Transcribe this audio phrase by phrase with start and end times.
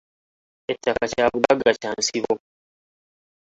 [0.71, 2.33] Ettaka kya bugagga kya nsibo.